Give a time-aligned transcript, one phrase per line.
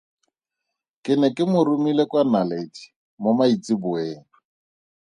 [1.03, 2.83] Ke ne ke mo romile kwa Naledi
[3.21, 4.23] mo maitsiboeng.